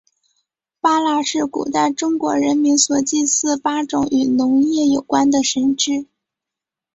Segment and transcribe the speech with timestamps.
[0.79, 6.07] 八蜡是古代中国人民所祭祀八种与农业有关的神只。